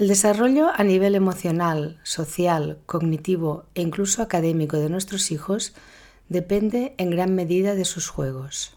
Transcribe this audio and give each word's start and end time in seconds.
El 0.00 0.08
desarrollo 0.08 0.70
a 0.74 0.82
nivel 0.82 1.14
emocional, 1.14 1.98
social, 2.04 2.78
cognitivo 2.86 3.66
e 3.74 3.82
incluso 3.82 4.22
académico 4.22 4.78
de 4.78 4.88
nuestros 4.88 5.30
hijos 5.30 5.74
depende 6.30 6.94
en 6.96 7.10
gran 7.10 7.34
medida 7.34 7.74
de 7.74 7.84
sus 7.84 8.08
juegos. 8.08 8.72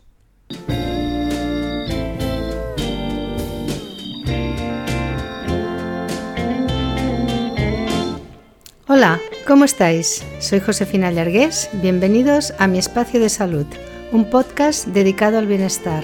Hola, 8.90 9.22
¿cómo 9.48 9.64
estáis? 9.64 10.26
Soy 10.40 10.60
Josefina 10.60 11.10
Llargués, 11.10 11.70
bienvenidos 11.82 12.54
a 12.60 12.68
mi 12.68 12.80
espacio 12.80 13.22
de 13.22 13.30
salud, 13.30 13.66
un 14.12 14.30
podcast 14.30 14.88
dedicado 14.88 15.38
al 15.38 15.48
bienestar. 15.48 16.04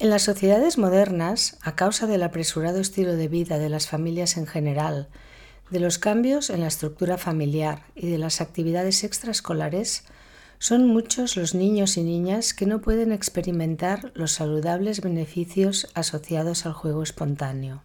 En 0.00 0.10
las 0.10 0.22
sociedades 0.22 0.78
modernas, 0.78 1.58
a 1.60 1.74
causa 1.74 2.06
del 2.06 2.22
apresurado 2.22 2.78
estilo 2.78 3.16
de 3.16 3.26
vida 3.26 3.58
de 3.58 3.68
las 3.68 3.88
familias 3.88 4.36
en 4.36 4.46
general, 4.46 5.08
de 5.70 5.80
los 5.80 5.98
cambios 5.98 6.50
en 6.50 6.60
la 6.60 6.68
estructura 6.68 7.18
familiar 7.18 7.82
y 7.96 8.08
de 8.08 8.16
las 8.16 8.40
actividades 8.40 9.02
extraescolares, 9.02 10.04
son 10.60 10.86
muchos 10.86 11.36
los 11.36 11.56
niños 11.56 11.96
y 11.96 12.04
niñas 12.04 12.54
que 12.54 12.64
no 12.64 12.80
pueden 12.80 13.10
experimentar 13.10 14.12
los 14.14 14.30
saludables 14.30 15.00
beneficios 15.00 15.88
asociados 15.94 16.64
al 16.64 16.74
juego 16.74 17.02
espontáneo. 17.02 17.82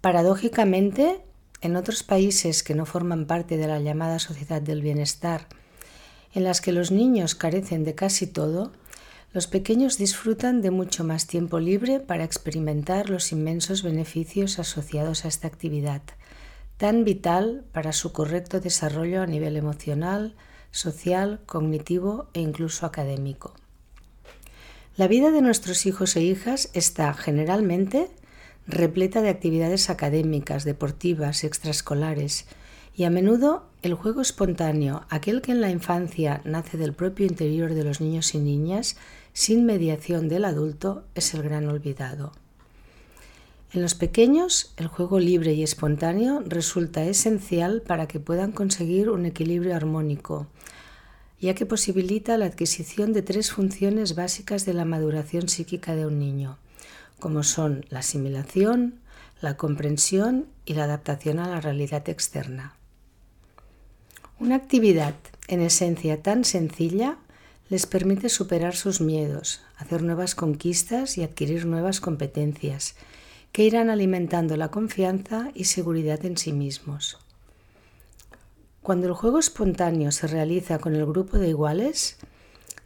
Paradójicamente, 0.00 1.20
en 1.60 1.76
otros 1.76 2.02
países 2.02 2.64
que 2.64 2.74
no 2.74 2.86
forman 2.86 3.26
parte 3.26 3.56
de 3.56 3.68
la 3.68 3.78
llamada 3.78 4.18
sociedad 4.18 4.60
del 4.60 4.82
bienestar, 4.82 5.46
en 6.34 6.42
las 6.42 6.60
que 6.60 6.72
los 6.72 6.90
niños 6.90 7.36
carecen 7.36 7.84
de 7.84 7.94
casi 7.94 8.26
todo, 8.26 8.72
los 9.36 9.46
pequeños 9.46 9.98
disfrutan 9.98 10.62
de 10.62 10.70
mucho 10.70 11.04
más 11.04 11.26
tiempo 11.26 11.60
libre 11.60 12.00
para 12.00 12.24
experimentar 12.24 13.10
los 13.10 13.32
inmensos 13.32 13.82
beneficios 13.82 14.58
asociados 14.58 15.26
a 15.26 15.28
esta 15.28 15.46
actividad, 15.46 16.00
tan 16.78 17.04
vital 17.04 17.62
para 17.70 17.92
su 17.92 18.12
correcto 18.12 18.60
desarrollo 18.60 19.20
a 19.20 19.26
nivel 19.26 19.58
emocional, 19.58 20.34
social, 20.70 21.40
cognitivo 21.44 22.30
e 22.32 22.40
incluso 22.40 22.86
académico. 22.86 23.52
La 24.96 25.06
vida 25.06 25.30
de 25.30 25.42
nuestros 25.42 25.84
hijos 25.84 26.16
e 26.16 26.22
hijas 26.22 26.70
está 26.72 27.12
generalmente 27.12 28.08
repleta 28.66 29.20
de 29.20 29.28
actividades 29.28 29.90
académicas, 29.90 30.64
deportivas, 30.64 31.44
extraescolares, 31.44 32.46
y 32.96 33.04
a 33.04 33.10
menudo 33.10 33.66
el 33.82 33.92
juego 33.92 34.22
espontáneo, 34.22 35.04
aquel 35.10 35.42
que 35.42 35.52
en 35.52 35.60
la 35.60 35.70
infancia 35.70 36.40
nace 36.44 36.78
del 36.78 36.94
propio 36.94 37.26
interior 37.26 37.74
de 37.74 37.84
los 37.84 38.00
niños 38.00 38.34
y 38.34 38.38
niñas, 38.38 38.96
sin 39.36 39.66
mediación 39.66 40.30
del 40.30 40.46
adulto, 40.46 41.04
es 41.14 41.34
el 41.34 41.42
gran 41.42 41.68
olvidado. 41.68 42.32
En 43.74 43.82
los 43.82 43.94
pequeños, 43.94 44.72
el 44.78 44.86
juego 44.86 45.20
libre 45.20 45.52
y 45.52 45.62
espontáneo 45.62 46.42
resulta 46.46 47.04
esencial 47.04 47.82
para 47.82 48.08
que 48.08 48.18
puedan 48.18 48.52
conseguir 48.52 49.10
un 49.10 49.26
equilibrio 49.26 49.76
armónico, 49.76 50.46
ya 51.38 51.54
que 51.54 51.66
posibilita 51.66 52.38
la 52.38 52.46
adquisición 52.46 53.12
de 53.12 53.20
tres 53.20 53.52
funciones 53.52 54.14
básicas 54.14 54.64
de 54.64 54.72
la 54.72 54.86
maduración 54.86 55.50
psíquica 55.50 55.94
de 55.94 56.06
un 56.06 56.18
niño 56.18 56.56
como 57.18 57.42
son 57.42 57.86
la 57.88 58.00
asimilación, 58.00 59.00
la 59.40 59.56
comprensión 59.56 60.46
y 60.64 60.74
la 60.74 60.84
adaptación 60.84 61.38
a 61.38 61.48
la 61.48 61.60
realidad 61.60 62.08
externa. 62.08 62.74
Una 64.38 64.56
actividad 64.56 65.14
en 65.48 65.60
esencia 65.60 66.22
tan 66.22 66.44
sencilla 66.44 67.18
les 67.68 67.86
permite 67.86 68.28
superar 68.28 68.76
sus 68.76 69.00
miedos, 69.00 69.60
hacer 69.76 70.02
nuevas 70.02 70.34
conquistas 70.34 71.18
y 71.18 71.22
adquirir 71.22 71.66
nuevas 71.66 72.00
competencias 72.00 72.94
que 73.52 73.64
irán 73.64 73.90
alimentando 73.90 74.56
la 74.56 74.70
confianza 74.70 75.50
y 75.54 75.64
seguridad 75.64 76.24
en 76.24 76.36
sí 76.36 76.52
mismos. 76.52 77.18
Cuando 78.82 79.06
el 79.08 79.14
juego 79.14 79.38
espontáneo 79.38 80.12
se 80.12 80.26
realiza 80.26 80.78
con 80.78 80.94
el 80.94 81.06
grupo 81.06 81.38
de 81.38 81.48
iguales, 81.48 82.18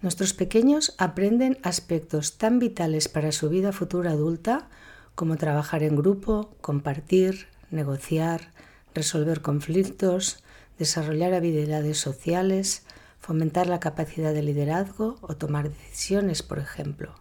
Nuestros 0.02 0.32
pequeños 0.32 0.94
aprenden 0.96 1.58
aspectos 1.62 2.38
tan 2.38 2.58
vitales 2.58 3.08
para 3.08 3.32
su 3.32 3.50
vida 3.50 3.70
futura 3.72 4.12
adulta 4.12 4.68
como 5.14 5.36
trabajar 5.36 5.82
en 5.82 5.94
grupo, 5.94 6.54
compartir, 6.62 7.48
negociar, 7.70 8.52
resolver 8.94 9.42
conflictos, 9.42 10.42
desarrollar 10.78 11.34
habilidades 11.34 11.98
sociales, 11.98 12.84
fomentar 13.20 13.66
la 13.66 13.80
capacidad 13.80 14.34
de 14.34 14.42
liderazgo 14.42 15.16
o 15.20 15.36
tomar 15.36 15.70
decisiones, 15.70 16.42
por 16.42 16.58
ejemplo. 16.58 17.14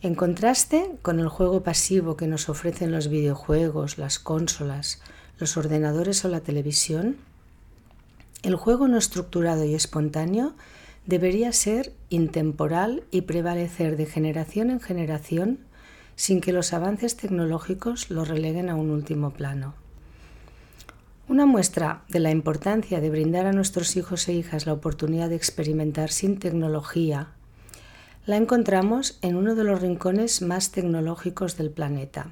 En 0.00 0.14
contraste 0.14 0.92
con 1.02 1.18
el 1.18 1.28
juego 1.28 1.64
pasivo 1.64 2.16
que 2.16 2.28
nos 2.28 2.48
ofrecen 2.48 2.92
los 2.92 3.08
videojuegos, 3.08 3.98
las 3.98 4.20
consolas, 4.20 5.02
los 5.38 5.56
ordenadores 5.56 6.24
o 6.24 6.28
la 6.28 6.40
televisión, 6.40 7.16
el 8.42 8.54
juego 8.54 8.86
no 8.86 8.98
estructurado 8.98 9.64
y 9.64 9.74
espontáneo 9.74 10.54
debería 11.06 11.52
ser 11.52 11.92
intemporal 12.10 13.02
y 13.10 13.22
prevalecer 13.22 13.96
de 13.96 14.06
generación 14.06 14.70
en 14.70 14.78
generación 14.78 15.58
sin 16.14 16.40
que 16.40 16.52
los 16.52 16.72
avances 16.72 17.16
tecnológicos 17.16 18.10
lo 18.10 18.24
releguen 18.24 18.70
a 18.70 18.76
un 18.76 18.90
último 18.90 19.32
plano. 19.32 19.74
Una 21.28 21.44
muestra 21.44 22.04
de 22.08 22.20
la 22.20 22.30
importancia 22.30 23.02
de 23.02 23.10
brindar 23.10 23.44
a 23.44 23.52
nuestros 23.52 23.96
hijos 23.96 24.26
e 24.28 24.32
hijas 24.32 24.64
la 24.64 24.72
oportunidad 24.72 25.28
de 25.28 25.36
experimentar 25.36 26.10
sin 26.10 26.38
tecnología 26.38 27.28
la 28.24 28.38
encontramos 28.38 29.18
en 29.20 29.36
uno 29.36 29.54
de 29.54 29.62
los 29.62 29.82
rincones 29.82 30.40
más 30.40 30.70
tecnológicos 30.70 31.58
del 31.58 31.70
planeta. 31.70 32.28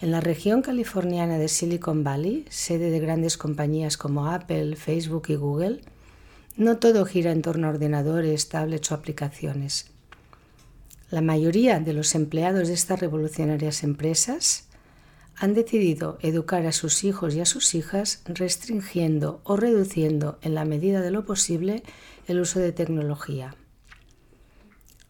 En 0.00 0.12
la 0.12 0.20
región 0.20 0.62
californiana 0.62 1.36
de 1.36 1.48
Silicon 1.48 2.04
Valley, 2.04 2.44
sede 2.48 2.90
de 2.90 3.00
grandes 3.00 3.36
compañías 3.36 3.96
como 3.96 4.28
Apple, 4.28 4.76
Facebook 4.76 5.24
y 5.28 5.34
Google, 5.34 5.80
no 6.56 6.76
todo 6.76 7.06
gira 7.06 7.32
en 7.32 7.42
torno 7.42 7.66
a 7.66 7.70
ordenadores, 7.70 8.48
tablets 8.48 8.92
o 8.92 8.94
aplicaciones. 8.94 9.90
La 11.10 11.22
mayoría 11.22 11.80
de 11.80 11.92
los 11.92 12.14
empleados 12.14 12.68
de 12.68 12.74
estas 12.74 13.00
revolucionarias 13.00 13.82
empresas 13.82 14.67
han 15.38 15.54
decidido 15.54 16.18
educar 16.20 16.66
a 16.66 16.72
sus 16.72 17.04
hijos 17.04 17.34
y 17.34 17.40
a 17.40 17.46
sus 17.46 17.74
hijas 17.74 18.22
restringiendo 18.26 19.40
o 19.44 19.56
reduciendo 19.56 20.38
en 20.42 20.54
la 20.54 20.64
medida 20.64 21.00
de 21.00 21.10
lo 21.10 21.24
posible 21.24 21.82
el 22.26 22.40
uso 22.40 22.58
de 22.58 22.72
tecnología. 22.72 23.54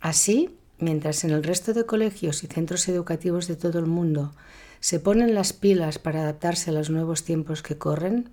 Así, 0.00 0.56
mientras 0.78 1.24
en 1.24 1.30
el 1.30 1.42
resto 1.42 1.72
de 1.72 1.86
colegios 1.86 2.44
y 2.44 2.46
centros 2.46 2.88
educativos 2.88 3.48
de 3.48 3.56
todo 3.56 3.78
el 3.78 3.86
mundo 3.86 4.32
se 4.80 5.00
ponen 5.00 5.34
las 5.34 5.52
pilas 5.52 5.98
para 5.98 6.22
adaptarse 6.22 6.70
a 6.70 6.74
los 6.74 6.88
nuevos 6.90 7.24
tiempos 7.24 7.62
que 7.62 7.78
corren, 7.78 8.30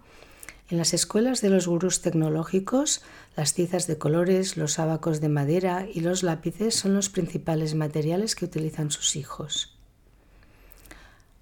en 0.70 0.78
las 0.78 0.94
escuelas 0.94 1.42
de 1.42 1.50
los 1.50 1.68
gurús 1.68 2.02
tecnológicos, 2.02 3.02
las 3.36 3.54
tizas 3.54 3.88
de 3.88 3.98
colores, 3.98 4.58
los 4.58 4.80
abacos 4.80 5.22
de 5.22 5.30
madera 5.30 5.88
y 5.92 6.02
los 6.02 6.24
lápices 6.24 6.76
son 6.76 6.96
los 6.96 7.10
principales 7.10 7.76
materiales 7.76 8.36
que 8.36 8.46
utilizan 8.46 8.92
sus 8.92 9.16
hijos. 9.16 9.75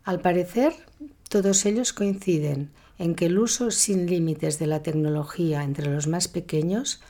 Al 0.04 0.20
parecer, 0.20 0.74
todos 1.30 1.66
ellos 1.66 1.94
coinciden 1.94 2.72
en 2.98 3.16
que 3.16 3.28
el 3.28 3.40
uso 3.40 3.72
sin 3.72 4.06
límites 4.06 4.60
de 4.60 4.68
la 4.68 4.84
tecnología 4.84 5.64
entre 5.64 5.90
los 5.90 6.08
más 6.08 6.28
pequeños 6.28 7.02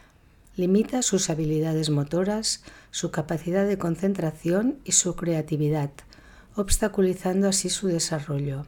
limita 0.56 1.02
sus 1.02 1.32
habilidades 1.32 1.90
motoras, 1.90 2.64
su 2.92 3.10
capacidad 3.10 3.68
de 3.68 3.80
concentración 3.80 4.78
y 4.84 4.92
su 4.92 5.16
creatividad, 5.16 5.90
obstaculizando 6.56 7.48
así 7.48 7.70
su 7.70 7.88
desarrollo. 7.88 8.68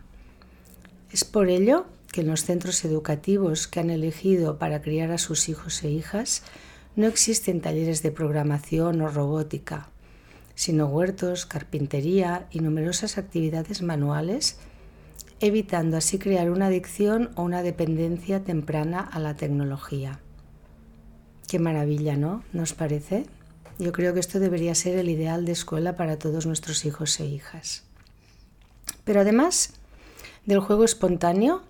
Es 1.12 1.24
por 1.24 1.50
ello 1.50 1.86
que 2.12 2.22
en 2.22 2.28
los 2.28 2.46
centros 2.46 2.84
educativos 2.84 3.68
que 3.68 3.80
han 3.80 3.92
elegido 3.92 4.58
para 4.58 4.82
criar 4.82 5.12
a 5.12 5.20
sus 5.20 5.50
hijos 5.50 5.84
e 5.84 5.92
hijas 5.92 6.42
no 6.96 7.06
existen 7.06 7.62
talleres 7.62 8.02
de 8.02 8.12
programación 8.12 9.02
o 9.02 9.08
robótica, 9.08 9.90
sino 10.56 10.88
huertos, 10.88 11.46
carpintería 11.46 12.48
y 12.50 12.62
numerosas 12.62 13.18
actividades 13.18 13.82
manuales, 13.82 14.58
evitando 15.42 15.98
así 15.98 16.18
crear 16.18 16.50
una 16.50 16.68
adicción 16.68 17.32
o 17.36 17.44
una 17.44 17.62
dependencia 17.62 18.44
temprana 18.44 19.02
a 19.02 19.20
la 19.20 19.36
tecnología. 19.36 20.20
Qué 21.48 21.60
maravilla, 21.60 22.16
¿no? 22.16 22.44
¿Nos 22.54 22.74
parece? 22.74 23.26
Yo 23.78 23.92
creo 23.92 24.14
que 24.14 24.22
esto 24.22 24.40
debería 24.40 24.74
ser 24.74 24.98
el 24.98 25.10
ideal 25.10 25.46
de 25.46 25.52
escuela 25.52 25.96
para 25.96 26.18
todos 26.18 26.46
nuestros 26.46 26.86
hijos 26.86 27.20
e 27.20 27.26
hijas. 27.26 27.84
Pero 29.04 29.22
además 29.22 29.74
del 30.46 30.60
juego 30.60 30.86
espontáneo, 30.86 31.62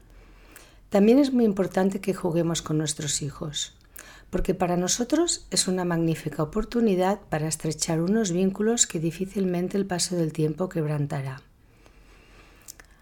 también 0.90 1.20
es 1.20 1.34
muy 1.34 1.46
importante 1.46 2.00
que 2.00 2.14
juguemos 2.14 2.62
con 2.62 2.78
nuestros 2.78 3.22
hijos, 3.22 3.74
porque 4.30 4.54
para 4.54 4.78
nosotros 4.78 5.48
es 5.52 5.68
una 5.68 5.86
magnífica 5.86 6.44
oportunidad 6.44 7.20
para 7.30 7.48
estrechar 7.48 8.02
unos 8.02 8.32
vínculos 8.32 8.88
que 8.88 9.00
difícilmente 9.00 9.78
el 9.78 9.86
paso 9.86 10.16
del 10.16 10.34
tiempo 10.34 10.70
quebrantará. 10.70 11.42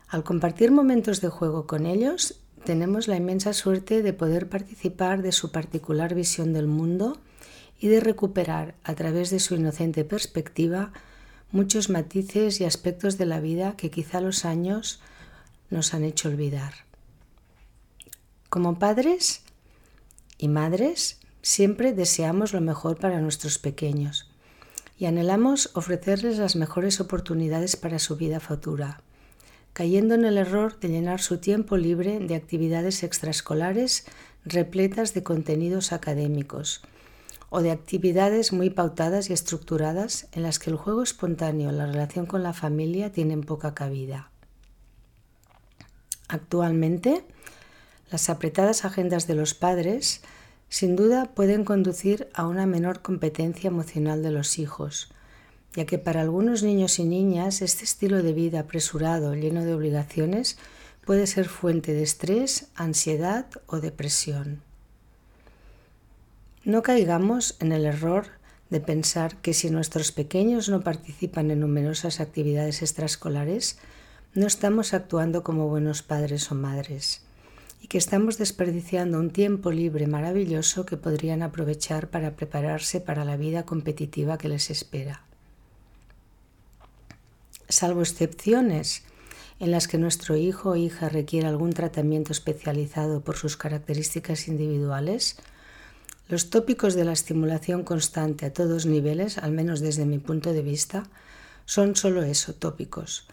Al 0.07 0.23
compartir 0.23 0.71
momentos 0.71 1.21
de 1.21 1.29
juego 1.29 1.65
con 1.65 1.85
ellos, 1.85 2.39
tenemos 2.65 3.07
la 3.07 3.17
inmensa 3.17 3.51
suerte 3.53 4.01
de 4.03 4.13
poder 4.13 4.47
participar 4.47 5.21
de 5.21 5.31
su 5.31 5.51
particular 5.51 6.13
visión 6.13 6.53
del 6.53 6.67
mundo 6.67 7.17
y 7.79 7.87
de 7.87 7.99
recuperar, 7.99 8.75
a 8.83 8.93
través 8.95 9.29
de 9.29 9.39
su 9.39 9.55
inocente 9.55 10.05
perspectiva, 10.05 10.93
muchos 11.51 11.89
matices 11.89 12.61
y 12.61 12.65
aspectos 12.65 13.17
de 13.17 13.25
la 13.25 13.39
vida 13.39 13.75
que 13.75 13.91
quizá 13.91 14.21
los 14.21 14.45
años 14.45 15.01
nos 15.69 15.93
han 15.93 16.03
hecho 16.03 16.29
olvidar. 16.29 16.73
Como 18.49 18.79
padres 18.79 19.41
y 20.43 20.49
madres, 20.49 21.19
siempre 21.41 21.93
deseamos 21.93 22.51
lo 22.51 22.59
mejor 22.59 22.97
para 22.97 23.21
nuestros 23.21 23.57
pequeños 23.57 24.29
y 24.97 25.05
anhelamos 25.05 25.71
ofrecerles 25.73 26.37
las 26.37 26.55
mejores 26.55 26.99
oportunidades 26.99 27.75
para 27.77 27.97
su 27.97 28.17
vida 28.17 28.39
futura 28.39 29.01
cayendo 29.73 30.15
en 30.15 30.25
el 30.25 30.37
error 30.37 30.79
de 30.79 30.89
llenar 30.89 31.19
su 31.19 31.39
tiempo 31.39 31.77
libre 31.77 32.19
de 32.19 32.35
actividades 32.35 33.03
extraescolares 33.03 34.05
repletas 34.45 35.13
de 35.13 35.23
contenidos 35.23 35.91
académicos 35.91 36.81
o 37.49 37.61
de 37.61 37.71
actividades 37.71 38.53
muy 38.53 38.69
pautadas 38.69 39.29
y 39.29 39.33
estructuradas 39.33 40.27
en 40.31 40.43
las 40.43 40.59
que 40.59 40.69
el 40.69 40.75
juego 40.75 41.03
espontáneo 41.03 41.71
la 41.71 41.85
relación 41.85 42.25
con 42.25 42.43
la 42.43 42.53
familia 42.53 43.11
tienen 43.11 43.41
poca 43.41 43.73
cabida. 43.73 44.29
Actualmente, 46.27 47.23
las 48.13 48.29
apretadas 48.29 48.85
agendas 48.85 49.25
de 49.25 49.33
los 49.33 49.55
padres 49.55 50.21
sin 50.69 50.95
duda 50.95 51.31
pueden 51.33 51.65
conducir 51.65 52.29
a 52.35 52.45
una 52.45 52.67
menor 52.67 53.01
competencia 53.01 53.69
emocional 53.69 54.21
de 54.21 54.29
los 54.29 54.59
hijos, 54.59 55.09
ya 55.73 55.87
que 55.87 55.97
para 55.97 56.21
algunos 56.21 56.61
niños 56.61 56.99
y 56.99 57.05
niñas 57.05 57.63
este 57.63 57.83
estilo 57.83 58.21
de 58.21 58.33
vida 58.33 58.59
apresurado, 58.59 59.33
lleno 59.33 59.65
de 59.65 59.73
obligaciones, 59.73 60.59
puede 61.03 61.25
ser 61.25 61.49
fuente 61.49 61.95
de 61.95 62.03
estrés, 62.03 62.67
ansiedad 62.75 63.47
o 63.65 63.79
depresión. 63.79 64.61
No 66.63 66.83
caigamos 66.83 67.55
en 67.61 67.71
el 67.71 67.83
error 67.83 68.27
de 68.69 68.79
pensar 68.79 69.37
que 69.37 69.55
si 69.55 69.71
nuestros 69.71 70.11
pequeños 70.11 70.69
no 70.69 70.81
participan 70.81 71.49
en 71.49 71.61
numerosas 71.61 72.19
actividades 72.19 72.83
extraescolares, 72.83 73.79
no 74.35 74.45
estamos 74.45 74.93
actuando 74.93 75.41
como 75.41 75.67
buenos 75.67 76.03
padres 76.03 76.51
o 76.51 76.53
madres 76.55 77.23
y 77.83 77.87
que 77.87 77.99
estamos 77.99 78.39
desperdiciando 78.39 79.19
un 79.19 79.29
tiempo 79.29 79.69
libre 79.69 80.07
maravilloso 80.07 80.87
que 80.87 80.97
podrían 80.97 81.43
aprovechar 81.43 82.09
para 82.09 82.35
prepararse 82.35 82.99
para 82.99 83.25
la 83.25 83.37
vida 83.37 83.63
competitiva 83.63 84.39
que 84.39 84.49
les 84.49 84.71
espera 84.71 85.21
salvo 87.73 88.01
excepciones 88.01 89.03
en 89.59 89.71
las 89.71 89.87
que 89.87 89.97
nuestro 89.97 90.35
hijo 90.37 90.71
o 90.71 90.75
hija 90.75 91.09
requiere 91.09 91.47
algún 91.47 91.73
tratamiento 91.73 92.31
especializado 92.31 93.21
por 93.21 93.37
sus 93.37 93.57
características 93.57 94.47
individuales, 94.47 95.37
los 96.27 96.49
tópicos 96.49 96.95
de 96.95 97.05
la 97.05 97.13
estimulación 97.13 97.83
constante 97.83 98.45
a 98.45 98.53
todos 98.53 98.85
niveles, 98.85 99.37
al 99.37 99.51
menos 99.51 99.79
desde 99.79 100.05
mi 100.05 100.19
punto 100.19 100.53
de 100.53 100.61
vista, 100.61 101.03
son 101.65 101.95
solo 101.95 102.23
eso, 102.23 102.53
tópicos. 102.53 103.25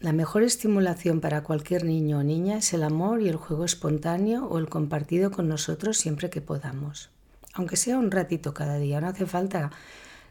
La 0.00 0.12
mejor 0.12 0.44
estimulación 0.44 1.20
para 1.20 1.42
cualquier 1.42 1.84
niño 1.84 2.20
o 2.20 2.22
niña 2.22 2.58
es 2.58 2.72
el 2.72 2.84
amor 2.84 3.20
y 3.20 3.28
el 3.28 3.34
juego 3.34 3.64
espontáneo 3.64 4.46
o 4.46 4.58
el 4.58 4.68
compartido 4.68 5.32
con 5.32 5.48
nosotros 5.48 5.98
siempre 5.98 6.30
que 6.30 6.40
podamos. 6.40 7.10
Aunque 7.52 7.76
sea 7.76 7.98
un 7.98 8.12
ratito 8.12 8.54
cada 8.54 8.78
día, 8.78 9.00
no 9.00 9.08
hace 9.08 9.26
falta 9.26 9.72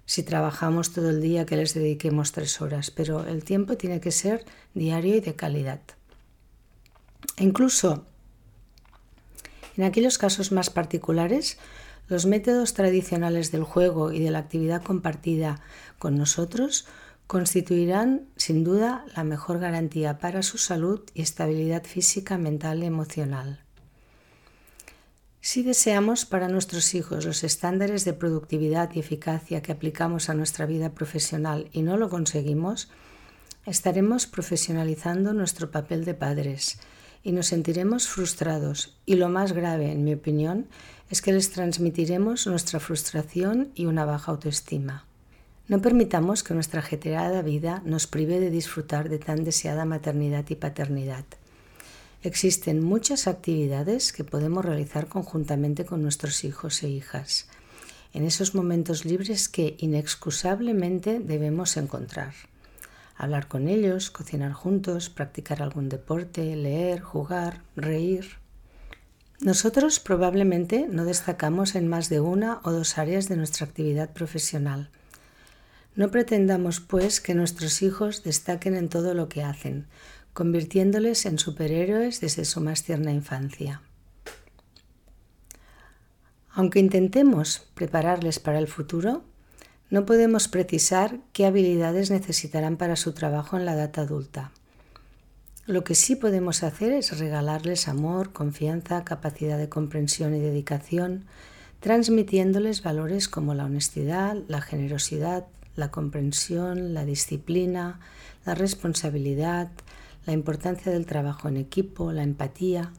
si 0.05 0.23
trabajamos 0.23 0.93
todo 0.93 1.09
el 1.09 1.21
día 1.21 1.45
que 1.45 1.57
les 1.57 1.73
dediquemos 1.73 2.31
tres 2.31 2.61
horas, 2.61 2.91
pero 2.91 3.27
el 3.27 3.43
tiempo 3.43 3.75
tiene 3.75 3.99
que 3.99 4.11
ser 4.11 4.45
diario 4.73 5.15
y 5.15 5.19
de 5.19 5.35
calidad. 5.35 5.81
E 7.35 7.43
incluso 7.43 8.05
en 9.75 9.83
aquellos 9.83 10.17
casos 10.17 10.53
más 10.53 10.69
particulares, 10.69 11.57
los 12.07 12.25
métodos 12.25 12.73
tradicionales 12.73 13.51
del 13.51 13.63
juego 13.63 14.13
y 14.13 14.19
de 14.19 14.31
la 14.31 14.39
actividad 14.39 14.81
compartida 14.81 15.59
con 15.99 16.17
nosotros 16.17 16.85
constituirán 17.27 18.25
sin 18.37 18.63
duda 18.63 19.05
la 19.15 19.25
mejor 19.25 19.59
garantía 19.59 20.17
para 20.17 20.43
su 20.43 20.57
salud 20.57 21.01
y 21.13 21.21
estabilidad 21.21 21.83
física, 21.83 22.37
mental 22.37 22.83
y 22.83 22.85
emocional. 22.85 23.59
Si 25.41 25.63
deseamos 25.63 26.25
para 26.25 26.47
nuestros 26.47 26.93
hijos 26.95 27.25
los 27.25 27.43
estándares 27.43 28.05
de 28.05 28.13
productividad 28.13 28.91
y 28.93 28.99
eficacia 28.99 29.61
que 29.61 29.71
aplicamos 29.71 30.29
a 30.29 30.33
nuestra 30.33 30.65
vida 30.65 30.93
profesional 30.93 31.69
y 31.71 31.83
no 31.83 31.97
lo 31.97 32.09
conseguimos, 32.09 32.89
estaremos 33.65 34.25
profesionalizando 34.25 35.33
nuestro 35.33 35.69
papel 35.71 36.05
de 36.05 36.13
padres 36.13 36.79
y 37.23 37.33
nos 37.33 37.47
sentiremos 37.47 38.07
frustrados 38.07 38.97
y 39.05 39.15
lo 39.15 39.29
más 39.29 39.51
grave, 39.51 39.91
en 39.91 40.03
mi 40.03 40.13
opinión, 40.13 40.67
es 41.09 41.21
que 41.21 41.33
les 41.33 41.51
transmitiremos 41.51 42.47
nuestra 42.47 42.79
frustración 42.79 43.71
y 43.75 43.85
una 43.85 44.05
baja 44.05 44.31
autoestima. 44.31 45.06
No 45.67 45.81
permitamos 45.81 46.43
que 46.43 46.53
nuestra 46.53 46.79
ajetreada 46.79 47.41
vida 47.41 47.81
nos 47.83 48.07
prive 48.07 48.39
de 48.39 48.51
disfrutar 48.51 49.09
de 49.09 49.19
tan 49.19 49.43
deseada 49.43 49.83
maternidad 49.83 50.45
y 50.49 50.55
paternidad. 50.55 51.25
Existen 52.23 52.81
muchas 52.81 53.27
actividades 53.27 54.13
que 54.13 54.23
podemos 54.23 54.63
realizar 54.63 55.07
conjuntamente 55.07 55.85
con 55.85 56.01
nuestros 56.01 56.45
hijos 56.45 56.81
e 56.83 56.89
hijas, 56.89 57.47
en 58.13 58.23
esos 58.23 58.55
momentos 58.55 59.03
libres 59.03 59.49
que 59.49 59.75
inexcusablemente 59.79 61.19
debemos 61.19 61.75
encontrar. 61.75 62.33
Hablar 63.17 63.49
con 63.49 63.67
ellos, 63.67 64.09
cocinar 64.09 64.53
juntos, 64.53 65.09
practicar 65.09 65.61
algún 65.61 65.89
deporte, 65.89 66.55
leer, 66.55 67.01
jugar, 67.01 67.61
reír. 67.75 68.37
Nosotros 69.41 69.99
probablemente 69.99 70.87
no 70.89 71.03
destacamos 71.03 71.75
en 71.75 71.87
más 71.87 72.09
de 72.09 72.21
una 72.21 72.61
o 72.63 72.71
dos 72.71 72.97
áreas 72.97 73.27
de 73.27 73.35
nuestra 73.35 73.65
actividad 73.65 74.11
profesional. 74.13 74.89
No 75.97 76.11
pretendamos, 76.11 76.79
pues, 76.79 77.19
que 77.19 77.33
nuestros 77.33 77.81
hijos 77.81 78.21
destaquen 78.21 78.75
en 78.75 78.87
todo 78.87 79.15
lo 79.15 79.29
que 79.29 79.41
hacen, 79.41 79.87
convirtiéndoles 80.31 81.25
en 81.25 81.39
superhéroes 81.39 82.21
desde 82.21 82.45
su 82.45 82.61
más 82.61 82.83
tierna 82.83 83.11
infancia. 83.11 83.81
Aunque 86.51 86.77
intentemos 86.77 87.67
prepararles 87.73 88.37
para 88.37 88.59
el 88.59 88.67
futuro, 88.67 89.23
no 89.89 90.05
podemos 90.05 90.47
precisar 90.47 91.19
qué 91.33 91.47
habilidades 91.47 92.11
necesitarán 92.11 92.77
para 92.77 92.95
su 92.95 93.13
trabajo 93.13 93.57
en 93.57 93.65
la 93.65 93.73
edad 93.73 93.97
adulta. 93.97 94.51
Lo 95.65 95.83
que 95.83 95.95
sí 95.95 96.15
podemos 96.15 96.61
hacer 96.61 96.91
es 96.91 97.17
regalarles 97.17 97.87
amor, 97.87 98.33
confianza, 98.33 99.03
capacidad 99.03 99.57
de 99.57 99.69
comprensión 99.69 100.35
y 100.35 100.39
dedicación, 100.39 101.25
transmitiéndoles 101.79 102.83
valores 102.83 103.27
como 103.27 103.55
la 103.55 103.65
honestidad, 103.65 104.37
la 104.47 104.61
generosidad, 104.61 105.47
la 105.77 105.91
comprensión, 105.91 106.93
la 106.93 107.05
disciplina, 107.05 108.01
la 108.45 108.55
responsabilidad, 108.55 109.69
la 110.25 110.33
importancia 110.33 110.91
del 110.91 111.05
trabajo 111.05 111.47
en 111.47 111.55
equipo, 111.55 112.11
la 112.11 112.23
empatía, 112.23 112.91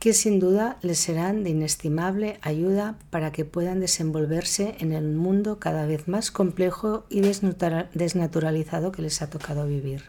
que 0.00 0.12
sin 0.12 0.40
duda 0.40 0.78
les 0.82 0.98
serán 0.98 1.44
de 1.44 1.50
inestimable 1.50 2.38
ayuda 2.42 2.98
para 3.10 3.30
que 3.30 3.44
puedan 3.44 3.80
desenvolverse 3.80 4.76
en 4.80 4.92
el 4.92 5.14
mundo 5.14 5.58
cada 5.58 5.86
vez 5.86 6.08
más 6.08 6.30
complejo 6.30 7.04
y 7.08 7.20
desnaturalizado 7.20 8.92
que 8.92 9.02
les 9.02 9.22
ha 9.22 9.30
tocado 9.30 9.66
vivir. 9.66 10.04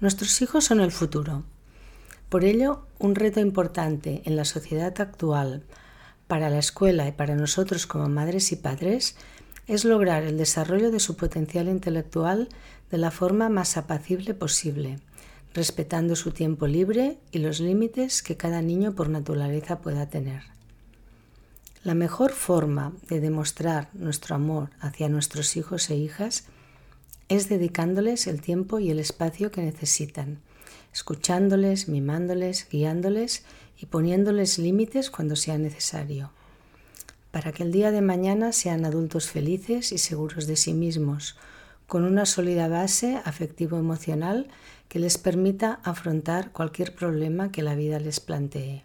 Nuestros 0.00 0.40
hijos 0.42 0.64
son 0.64 0.80
el 0.80 0.90
futuro. 0.90 1.44
Por 2.28 2.44
ello, 2.44 2.86
un 2.98 3.14
reto 3.14 3.40
importante 3.40 4.22
en 4.24 4.36
la 4.36 4.44
sociedad 4.44 5.00
actual 5.00 5.62
para 6.32 6.48
la 6.48 6.60
escuela 6.60 7.06
y 7.06 7.12
para 7.12 7.34
nosotros 7.34 7.86
como 7.86 8.08
madres 8.08 8.52
y 8.52 8.56
padres 8.56 9.16
es 9.66 9.84
lograr 9.84 10.22
el 10.22 10.38
desarrollo 10.38 10.90
de 10.90 10.98
su 10.98 11.14
potencial 11.14 11.68
intelectual 11.68 12.48
de 12.90 12.96
la 12.96 13.10
forma 13.10 13.50
más 13.50 13.76
apacible 13.76 14.32
posible, 14.32 14.98
respetando 15.52 16.16
su 16.16 16.30
tiempo 16.30 16.66
libre 16.66 17.18
y 17.32 17.40
los 17.40 17.60
límites 17.60 18.22
que 18.22 18.38
cada 18.38 18.62
niño 18.62 18.94
por 18.94 19.10
naturaleza 19.10 19.82
pueda 19.82 20.08
tener. 20.08 20.44
La 21.84 21.92
mejor 21.92 22.32
forma 22.32 22.94
de 23.10 23.20
demostrar 23.20 23.90
nuestro 23.92 24.34
amor 24.34 24.70
hacia 24.80 25.10
nuestros 25.10 25.54
hijos 25.58 25.90
e 25.90 25.96
hijas 25.96 26.44
es 27.28 27.50
dedicándoles 27.50 28.26
el 28.26 28.40
tiempo 28.40 28.78
y 28.78 28.90
el 28.90 29.00
espacio 29.00 29.50
que 29.50 29.60
necesitan, 29.60 30.38
escuchándoles, 30.92 31.88
mimándoles, 31.88 32.68
guiándoles 32.70 33.44
y 33.78 33.86
poniéndoles 33.86 34.58
límites 34.58 35.10
cuando 35.10 35.36
sea 35.36 35.58
necesario. 35.58 36.30
para 37.32 37.50
que 37.52 37.62
el 37.62 37.72
día 37.72 37.90
de 37.90 38.02
mañana 38.02 38.52
sean 38.52 38.84
adultos 38.84 39.30
felices 39.30 39.90
y 39.90 39.96
seguros 39.96 40.46
de 40.46 40.56
sí 40.56 40.74
mismos, 40.74 41.38
con 41.86 42.04
una 42.04 42.26
sólida 42.26 42.68
base 42.68 43.20
afectivo-emocional 43.24 44.48
que 44.88 44.98
les 44.98 45.16
permita 45.16 45.80
afrontar 45.82 46.52
cualquier 46.52 46.94
problema 46.94 47.50
que 47.50 47.62
la 47.62 47.74
vida 47.74 47.98
les 47.98 48.20
plantee. 48.20 48.84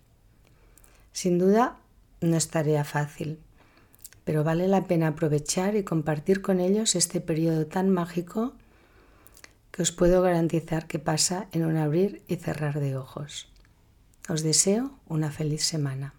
Sin 1.12 1.38
duda, 1.38 1.78
no 2.22 2.38
es 2.38 2.48
tarea 2.48 2.86
fácil, 2.86 3.40
pero 4.24 4.46
vale 4.46 4.68
la 4.68 4.86
pena 4.86 5.10
aprovechar 5.10 5.76
y 5.76 5.84
compartir 5.84 6.42
con 6.42 6.60
ellos 6.62 6.96
este 6.96 7.20
periodo 7.20 7.66
tan 7.66 7.90
mágico 7.90 8.54
que 9.78 9.84
os 9.84 9.92
puedo 9.92 10.24
garantizar 10.24 10.88
que 10.90 10.98
pasa 10.98 11.46
en 11.52 11.62
un 11.64 11.78
abrir 11.78 12.24
y 12.28 12.38
cerrar 12.38 12.80
de 12.80 12.98
ojos. 12.98 13.46
Os 14.28 14.42
deseo 14.42 14.98
una 15.06 15.30
feliz 15.30 15.62
semana. 15.62 16.17